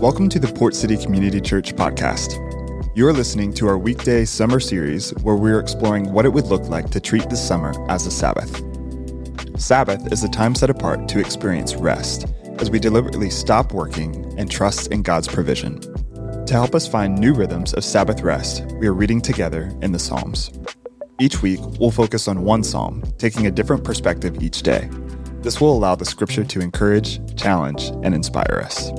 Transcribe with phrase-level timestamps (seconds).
[0.00, 2.38] Welcome to the Port City Community Church podcast.
[2.96, 6.88] You're listening to our weekday summer series where we're exploring what it would look like
[6.92, 8.62] to treat the summer as a Sabbath.
[9.60, 12.24] Sabbath is a time set apart to experience rest
[12.60, 15.80] as we deliberately stop working and trust in God's provision.
[16.46, 19.98] To help us find new rhythms of Sabbath rest, we are reading together in the
[19.98, 20.50] Psalms.
[21.18, 24.88] Each week, we'll focus on one psalm, taking a different perspective each day.
[25.42, 28.90] This will allow the scripture to encourage, challenge, and inspire us.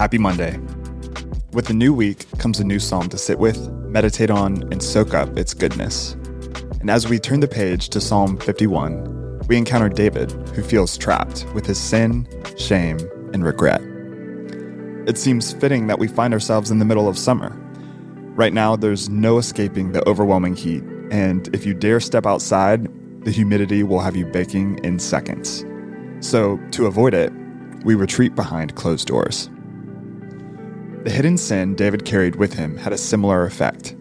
[0.00, 0.58] Happy Monday.
[1.52, 5.12] With the new week comes a new psalm to sit with, meditate on, and soak
[5.12, 6.12] up its goodness.
[6.80, 11.44] And as we turn the page to Psalm 51, we encounter David, who feels trapped
[11.52, 12.96] with his sin, shame,
[13.34, 13.82] and regret.
[15.06, 17.50] It seems fitting that we find ourselves in the middle of summer.
[18.34, 22.88] Right now, there's no escaping the overwhelming heat, and if you dare step outside,
[23.26, 25.62] the humidity will have you baking in seconds.
[26.20, 27.34] So, to avoid it,
[27.84, 29.50] we retreat behind closed doors.
[31.02, 33.92] The hidden sin David carried with him had a similar effect.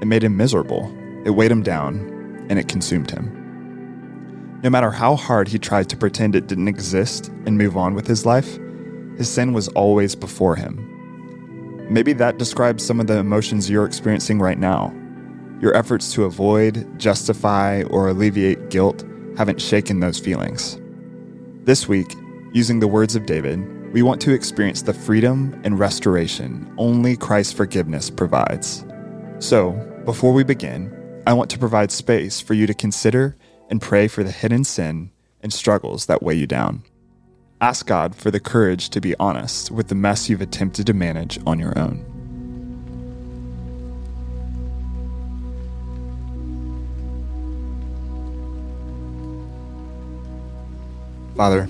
[0.00, 0.94] It made him miserable,
[1.24, 4.60] it weighed him down, and it consumed him.
[4.62, 8.06] No matter how hard he tried to pretend it didn't exist and move on with
[8.06, 8.56] his life,
[9.16, 11.86] his sin was always before him.
[11.90, 14.94] Maybe that describes some of the emotions you're experiencing right now.
[15.60, 19.04] Your efforts to avoid, justify, or alleviate guilt
[19.36, 20.78] haven't shaken those feelings.
[21.64, 22.14] This week,
[22.52, 23.58] using the words of David,
[23.92, 28.84] we want to experience the freedom and restoration only Christ's forgiveness provides.
[29.38, 29.72] So,
[30.04, 33.36] before we begin, I want to provide space for you to consider
[33.70, 35.10] and pray for the hidden sin
[35.42, 36.82] and struggles that weigh you down.
[37.60, 41.38] Ask God for the courage to be honest with the mess you've attempted to manage
[41.46, 42.04] on your own.
[51.36, 51.68] Father,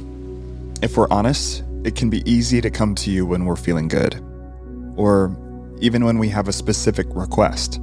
[0.82, 4.22] if we're honest, it can be easy to come to you when we're feeling good,
[4.94, 5.34] or
[5.80, 7.80] even when we have a specific request.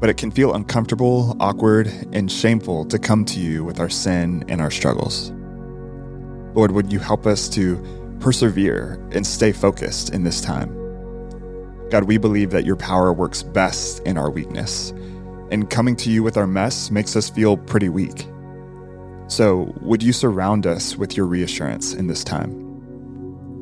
[0.00, 4.44] But it can feel uncomfortable, awkward, and shameful to come to you with our sin
[4.48, 5.30] and our struggles.
[6.56, 7.80] Lord, would you help us to
[8.18, 10.70] persevere and stay focused in this time?
[11.90, 14.90] God, we believe that your power works best in our weakness,
[15.52, 18.26] and coming to you with our mess makes us feel pretty weak.
[19.28, 22.59] So, would you surround us with your reassurance in this time?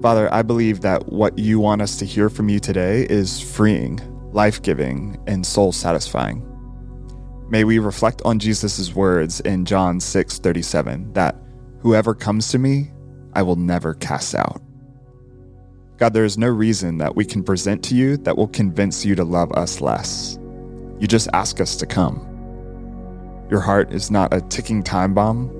[0.00, 3.98] Father, I believe that what you want us to hear from you today is freeing,
[4.32, 6.44] life giving, and soul satisfying.
[7.50, 11.34] May we reflect on Jesus' words in John 6 37 that
[11.80, 12.92] whoever comes to me,
[13.32, 14.62] I will never cast out.
[15.96, 19.16] God, there is no reason that we can present to you that will convince you
[19.16, 20.38] to love us less.
[21.00, 22.24] You just ask us to come.
[23.50, 25.50] Your heart is not a ticking time bomb,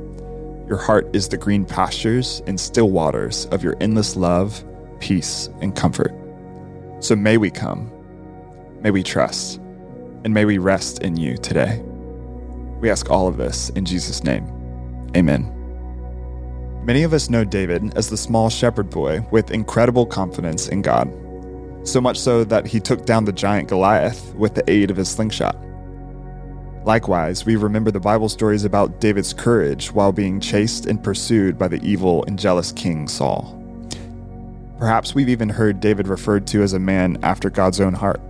[0.69, 4.63] your heart is the green pastures and still waters of your endless love,
[5.01, 6.13] peace, and comfort.
[7.01, 7.91] So may we come,
[8.83, 9.57] may we trust,
[10.25, 11.81] and may we rest in you today.
[12.81, 14.47] We ask all of this in Jesus' name.
[15.17, 15.55] Amen.
[16.85, 21.11] Many of us know David as the small shepherd boy with incredible confidence in God,
[21.83, 25.09] so much so that he took down the giant Goliath with the aid of his
[25.09, 25.57] slingshot.
[26.89, 31.69] Likewise, we remember the Bible stories about David's courage while being chased and pursued by
[31.69, 33.63] the evil and jealous king Saul.
[34.79, 38.23] Perhaps we've even heard David referred to as a man after God's own heart,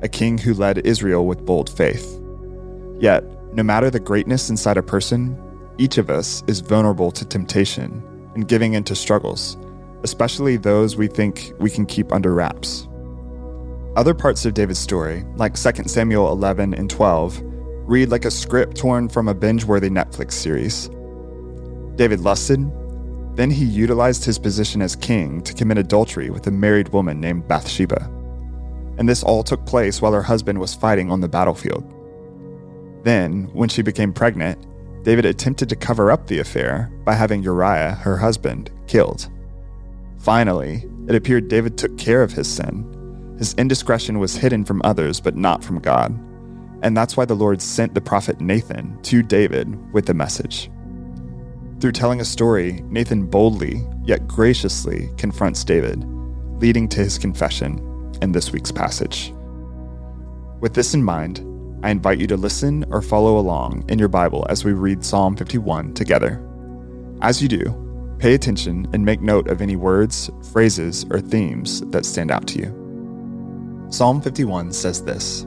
[0.00, 2.18] a king who led Israel with bold faith.
[3.00, 3.22] Yet,
[3.52, 5.36] no matter the greatness inside a person,
[5.76, 8.02] each of us is vulnerable to temptation
[8.34, 9.58] and giving into struggles,
[10.04, 12.88] especially those we think we can keep under wraps.
[13.94, 17.53] Other parts of David's story, like 2 Samuel 11 and 12,
[17.86, 20.88] read like a script torn from a binge worthy Netflix series.
[21.96, 22.60] David lusted,
[23.36, 27.48] then he utilized his position as king to commit adultery with a married woman named
[27.48, 28.10] Bathsheba.
[28.96, 31.84] And this all took place while her husband was fighting on the battlefield.
[33.02, 34.64] Then, when she became pregnant,
[35.04, 39.28] David attempted to cover up the affair by having Uriah, her husband, killed.
[40.18, 43.36] Finally, it appeared David took care of his sin.
[43.38, 46.18] His indiscretion was hidden from others, but not from God.
[46.84, 50.70] And that's why the Lord sent the prophet Nathan to David with the message.
[51.80, 56.04] Through telling a story, Nathan boldly, yet graciously, confronts David,
[56.60, 57.78] leading to his confession
[58.20, 59.32] in this week's passage.
[60.60, 61.40] With this in mind,
[61.82, 65.36] I invite you to listen or follow along in your Bible as we read Psalm
[65.36, 66.46] 51 together.
[67.22, 72.04] As you do, pay attention and make note of any words, phrases, or themes that
[72.04, 73.88] stand out to you.
[73.90, 75.46] Psalm 51 says this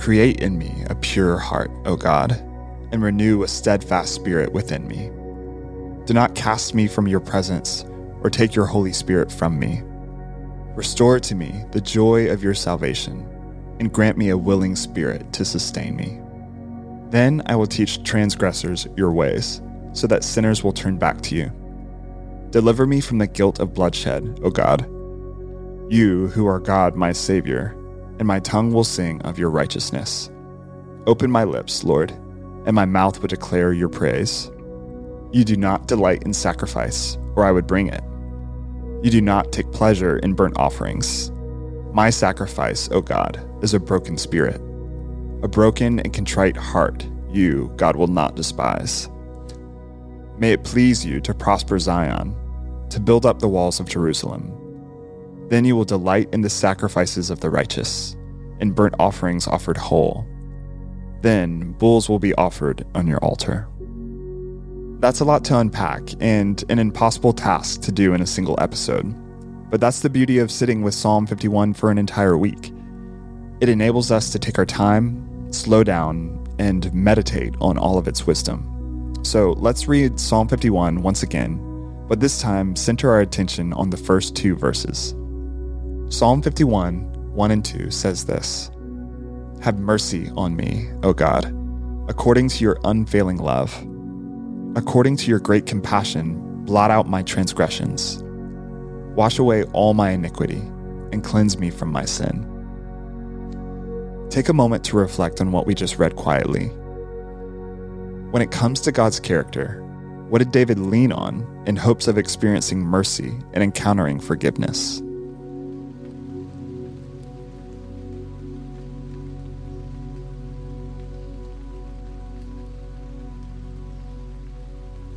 [0.00, 2.32] Create in me a pure heart, O God,
[2.90, 5.10] and renew a steadfast spirit within me.
[6.06, 7.84] Do not cast me from your presence
[8.22, 9.82] or take your Holy Spirit from me.
[10.74, 13.28] Restore to me the joy of your salvation,
[13.78, 16.18] and grant me a willing spirit to sustain me.
[17.10, 19.60] Then I will teach transgressors your ways,
[19.92, 21.52] so that sinners will turn back to you.
[22.48, 24.80] Deliver me from the guilt of bloodshed, O God.
[25.92, 27.76] You, who are God, my Savior,
[28.20, 30.30] and my tongue will sing of your righteousness.
[31.06, 32.12] Open my lips, Lord,
[32.66, 34.50] and my mouth will declare your praise.
[35.32, 38.04] You do not delight in sacrifice, or I would bring it.
[39.02, 41.32] You do not take pleasure in burnt offerings.
[41.94, 44.60] My sacrifice, O God, is a broken spirit.
[45.42, 49.08] A broken and contrite heart, you, God, will not despise.
[50.36, 52.36] May it please you to prosper Zion,
[52.90, 54.59] to build up the walls of Jerusalem.
[55.50, 58.16] Then you will delight in the sacrifices of the righteous,
[58.60, 60.24] and burnt offerings offered whole.
[61.22, 63.68] Then bulls will be offered on your altar.
[65.00, 69.12] That's a lot to unpack and an impossible task to do in a single episode.
[69.70, 72.72] But that's the beauty of sitting with Psalm 51 for an entire week.
[73.60, 78.26] It enables us to take our time, slow down, and meditate on all of its
[78.26, 79.14] wisdom.
[79.22, 81.58] So let's read Psalm 51 once again,
[82.08, 85.14] but this time center our attention on the first two verses.
[86.10, 88.70] Psalm 51, 1 and 2 says this
[89.62, 91.56] Have mercy on me, O God,
[92.08, 93.72] according to your unfailing love
[94.76, 98.22] According to your great compassion, blot out my transgressions.
[99.16, 100.62] Wash away all my iniquity
[101.10, 102.46] and cleanse me from my sin.
[104.30, 106.66] Take a moment to reflect on what we just read quietly.
[108.30, 109.82] When it comes to God's character,
[110.28, 115.02] what did David lean on in hopes of experiencing mercy and encountering forgiveness?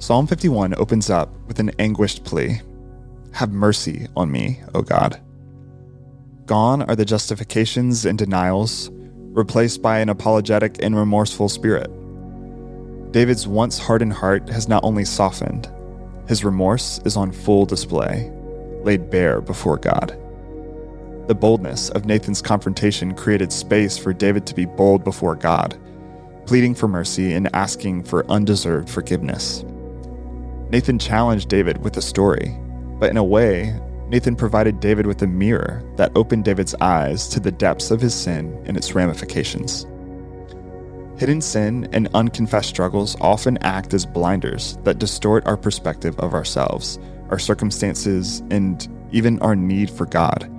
[0.03, 2.59] Psalm 51 opens up with an anguished plea
[3.31, 5.21] Have mercy on me, O God.
[6.45, 8.89] Gone are the justifications and denials,
[9.31, 11.89] replaced by an apologetic and remorseful spirit.
[13.13, 15.71] David's once hardened heart has not only softened,
[16.27, 18.29] his remorse is on full display,
[18.83, 20.09] laid bare before God.
[21.29, 25.79] The boldness of Nathan's confrontation created space for David to be bold before God,
[26.45, 29.63] pleading for mercy and asking for undeserved forgiveness.
[30.73, 32.57] Nathan challenged David with a story,
[32.99, 37.39] but in a way, Nathan provided David with a mirror that opened David's eyes to
[37.39, 39.85] the depths of his sin and its ramifications.
[41.19, 46.97] Hidden sin and unconfessed struggles often act as blinders that distort our perspective of ourselves,
[47.29, 50.49] our circumstances, and even our need for God.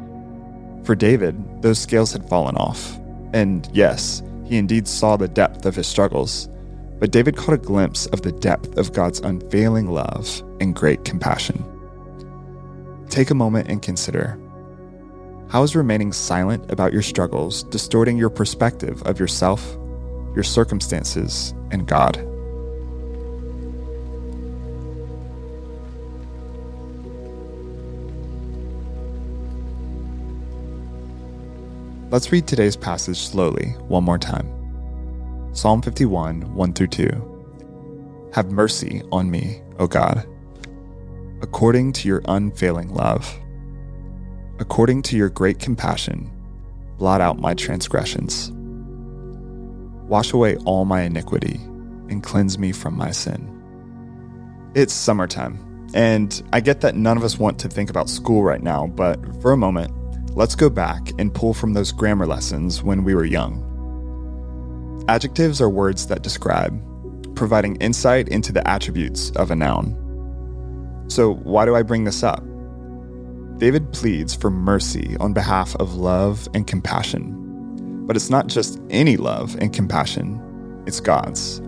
[0.85, 3.01] For David, those scales had fallen off.
[3.33, 6.49] And yes, he indeed saw the depth of his struggles,
[7.05, 11.63] but David caught a glimpse of the depth of God's unfailing love and great compassion.
[13.11, 14.41] Take a moment and consider
[15.51, 19.77] how is remaining silent about your struggles distorting your perspective of yourself,
[20.35, 22.17] your circumstances, and God?
[32.11, 34.54] Let's read today's passage slowly one more time.
[35.55, 38.29] Psalm 51, 1 through 2.
[38.33, 40.27] Have mercy on me, O God,
[41.43, 43.33] according to your unfailing love.
[44.59, 46.29] According to your great compassion,
[46.99, 48.51] blot out my transgressions.
[50.09, 51.61] Wash away all my iniquity
[52.11, 53.49] and cleanse me from my sin.
[54.75, 58.63] It's summertime, and I get that none of us want to think about school right
[58.63, 59.93] now, but for a moment,
[60.37, 63.71] let's go back and pull from those grammar lessons when we were young.
[65.07, 66.75] Adjectives are words that describe,
[67.37, 69.95] providing insight into the attributes of a noun.
[71.09, 72.43] So, why do I bring this up?
[73.59, 78.07] David pleads for mercy on behalf of love and compassion.
[78.07, 80.41] But it's not just any love and compassion,
[80.87, 81.61] it's God's.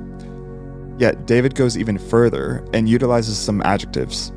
[0.99, 4.33] Yet David goes even further and utilizes some adjectives.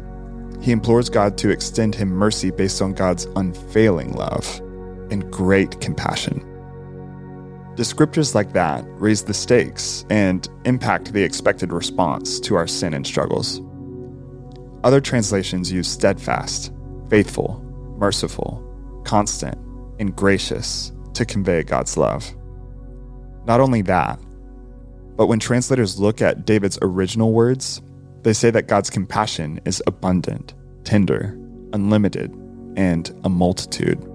[0.59, 4.59] He implores God to extend him mercy based on God's unfailing love
[5.09, 6.45] and great compassion.
[7.79, 13.07] Descriptors like that raise the stakes and impact the expected response to our sin and
[13.07, 13.61] struggles.
[14.83, 16.73] Other translations use steadfast,
[17.09, 17.63] faithful,
[17.97, 18.61] merciful,
[19.05, 19.57] constant,
[19.97, 22.29] and gracious to convey God's love.
[23.45, 24.19] Not only that,
[25.15, 27.81] but when translators look at David's original words,
[28.23, 31.39] they say that God's compassion is abundant, tender,
[31.71, 32.29] unlimited,
[32.75, 34.05] and a multitude.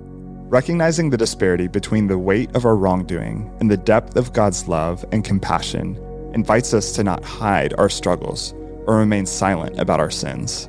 [0.48, 5.02] Recognizing the disparity between the weight of our wrongdoing and the depth of God's love
[5.10, 5.96] and compassion
[6.34, 8.52] invites us to not hide our struggles
[8.86, 10.68] or remain silent about our sins.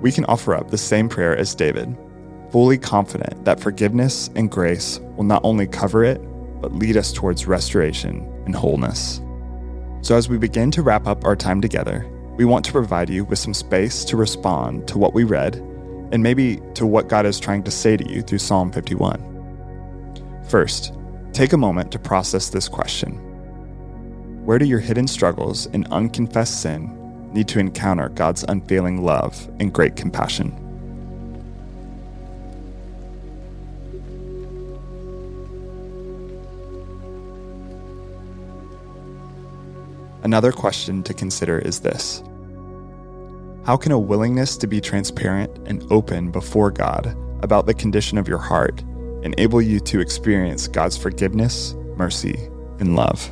[0.00, 1.96] We can offer up the same prayer as David,
[2.52, 6.20] fully confident that forgiveness and grace will not only cover it,
[6.60, 9.20] but lead us towards restoration and wholeness.
[10.02, 13.24] So, as we begin to wrap up our time together, we want to provide you
[13.24, 15.56] with some space to respond to what we read
[16.12, 20.44] and maybe to what God is trying to say to you through Psalm 51.
[20.48, 20.94] First,
[21.32, 23.12] take a moment to process this question
[24.44, 26.96] Where do your hidden struggles and unconfessed sin
[27.32, 30.56] need to encounter God's unfailing love and great compassion?
[40.22, 42.22] Another question to consider is this
[43.70, 48.26] How can a willingness to be transparent and open before God about the condition of
[48.26, 48.82] your heart
[49.22, 52.34] enable you to experience God's forgiveness, mercy,
[52.80, 53.30] and love?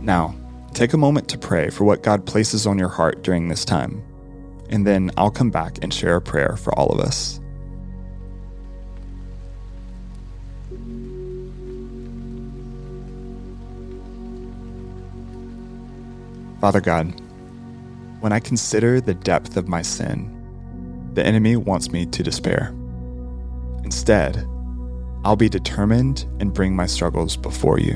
[0.00, 0.34] Now,
[0.72, 4.02] take a moment to pray for what God places on your heart during this time
[4.70, 7.38] and then I'll come back and share a prayer for all of us.
[16.60, 17.20] Father God,
[18.20, 20.34] when I consider the depth of my sin,
[21.14, 22.74] the enemy wants me to despair.
[23.84, 24.44] Instead,
[25.24, 27.94] I'll be determined and bring my struggles before you.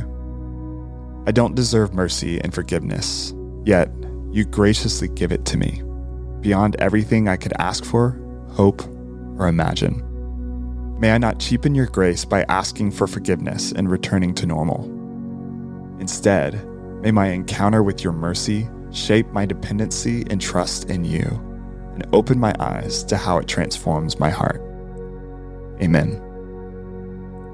[1.27, 3.91] I don't deserve mercy and forgiveness, yet
[4.31, 5.83] you graciously give it to me
[6.41, 8.19] beyond everything I could ask for,
[8.51, 8.85] hope,
[9.39, 10.03] or imagine.
[10.99, 14.85] May I not cheapen your grace by asking for forgiveness and returning to normal.
[16.01, 16.55] Instead,
[17.03, 21.25] may my encounter with your mercy shape my dependency and trust in you
[21.95, 24.63] and open my eyes to how it transforms my heart.
[25.83, 26.21] Amen.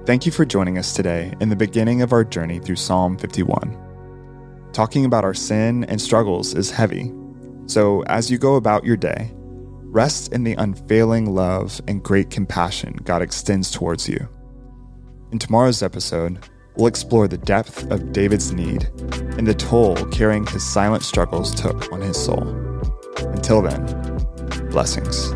[0.07, 4.71] Thank you for joining us today in the beginning of our journey through Psalm 51.
[4.73, 7.13] Talking about our sin and struggles is heavy
[7.69, 12.99] so, as you go about your day, rest in the unfailing love and great compassion
[13.05, 14.27] God extends towards you.
[15.33, 18.89] In tomorrow's episode, we'll explore the depth of David's need
[19.37, 22.47] and the toll carrying his silent struggles took on his soul.
[23.19, 23.85] Until then,
[24.71, 25.33] blessings.